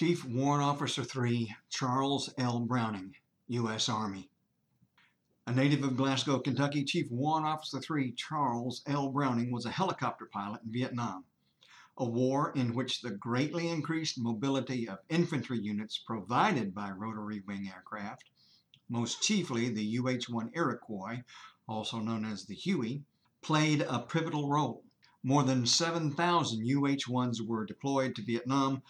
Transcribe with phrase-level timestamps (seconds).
[0.00, 2.60] Chief Warrant Officer 3 Charles L.
[2.60, 3.16] Browning,
[3.48, 3.86] U.S.
[3.86, 4.30] Army.
[5.46, 9.10] A native of Glasgow, Kentucky, Chief Warrant Officer 3 Charles L.
[9.10, 11.24] Browning was a helicopter pilot in Vietnam,
[11.98, 17.70] a war in which the greatly increased mobility of infantry units provided by rotary wing
[17.70, 18.24] aircraft,
[18.88, 21.24] most chiefly the UH 1 Iroquois,
[21.68, 23.04] also known as the Huey,
[23.42, 24.82] played a pivotal role.
[25.22, 28.82] More than 7,000 UH 1s were deployed to Vietnam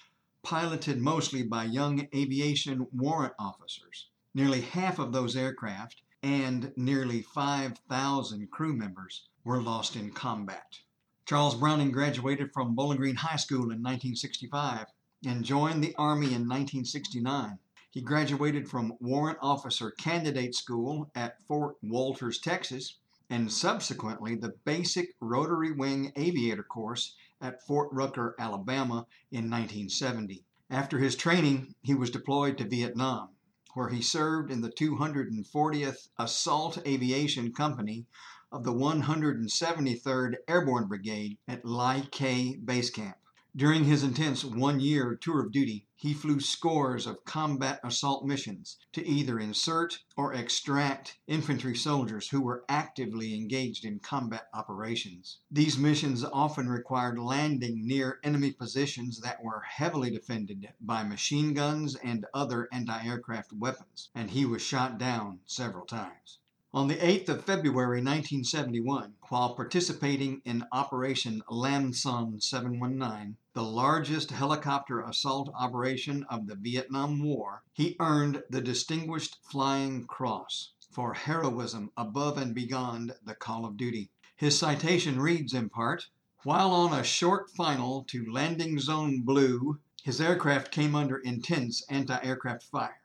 [0.43, 4.09] piloted mostly by young aviation warrant officers.
[4.35, 10.81] Nearly half of those aircraft and nearly 5,000 crew members were lost in combat.
[11.27, 14.87] Charles Browning graduated from Bowling Green High School in 1965
[15.25, 17.59] and joined the Army in 1969.
[17.91, 22.99] He graduated from Warrant Officer Candidate School at Fort Walters, Texas,
[23.29, 30.45] and subsequently the Basic Rotary Wing Aviator course at Fort Rucker, Alabama in 1970.
[30.69, 33.31] After his training, he was deployed to Vietnam,
[33.75, 38.07] where he served in the 240th Assault Aviation Company
[38.53, 43.17] of the 173rd Airborne Brigade at Lai Khe Base Camp.
[43.57, 48.79] During his intense one year tour of duty, he flew scores of combat assault missions
[48.93, 55.41] to either insert or extract infantry soldiers who were actively engaged in combat operations.
[55.51, 61.97] These missions often required landing near enemy positions that were heavily defended by machine guns
[61.97, 66.39] and other anti aircraft weapons, and he was shot down several times.
[66.73, 74.31] On the 8th of February 1971, while participating in Operation Lam Son 719, the largest
[74.31, 81.91] helicopter assault operation of the Vietnam War, he earned the Distinguished Flying Cross for heroism
[81.97, 84.13] above and beyond the call of duty.
[84.37, 86.07] His citation reads in part
[86.45, 92.17] While on a short final to Landing Zone Blue, his aircraft came under intense anti
[92.23, 93.03] aircraft fire.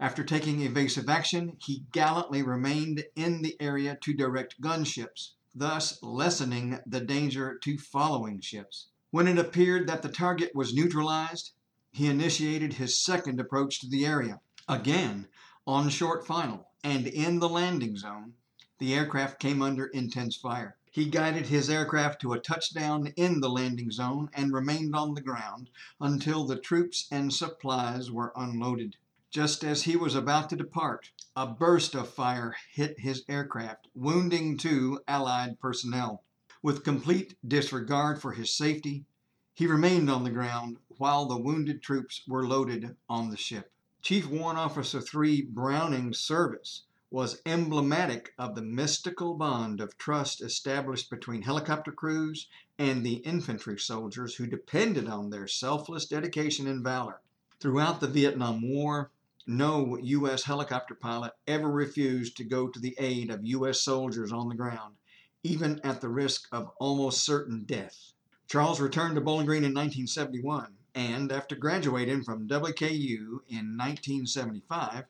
[0.00, 6.80] After taking evasive action, he gallantly remained in the area to direct gunships, thus lessening
[6.84, 8.88] the danger to following ships.
[9.12, 11.52] When it appeared that the target was neutralized,
[11.92, 14.40] he initiated his second approach to the area.
[14.68, 15.28] Again,
[15.64, 18.34] on short final and in the landing zone,
[18.78, 20.76] the aircraft came under intense fire.
[20.90, 25.20] He guided his aircraft to a touchdown in the landing zone and remained on the
[25.20, 28.96] ground until the troops and supplies were unloaded.
[29.34, 34.56] Just as he was about to depart, a burst of fire hit his aircraft, wounding
[34.56, 36.22] two Allied personnel.
[36.62, 39.06] With complete disregard for his safety,
[39.52, 43.72] he remained on the ground while the wounded troops were loaded on the ship.
[44.02, 51.10] Chief Warrant Officer 3 Browning's service was emblematic of the mystical bond of trust established
[51.10, 52.46] between helicopter crews
[52.78, 57.20] and the infantry soldiers who depended on their selfless dedication and valor.
[57.58, 59.10] Throughout the Vietnam War,
[59.46, 60.44] no U.S.
[60.44, 63.80] helicopter pilot ever refused to go to the aid of U.S.
[63.80, 64.94] soldiers on the ground,
[65.42, 68.12] even at the risk of almost certain death.
[68.46, 75.04] Charles returned to Bowling Green in 1971 and, after graduating from WKU in 1975,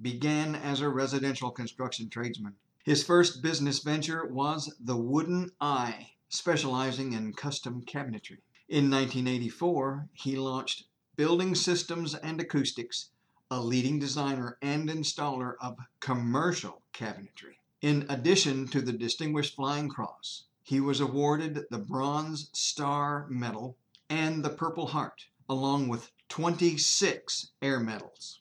[0.00, 2.54] began as a residential construction tradesman.
[2.84, 8.38] His first business venture was the Wooden Eye, specializing in custom cabinetry.
[8.68, 10.84] In 1984, he launched
[11.16, 13.10] Building Systems and Acoustics
[13.52, 17.58] a leading designer and installer of commercial cabinetry.
[17.82, 23.76] In addition to the Distinguished Flying Cross, he was awarded the Bronze Star Medal
[24.08, 28.40] and the Purple Heart, along with 26 air medals.